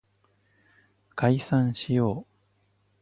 [1.13, 2.25] 解散しよう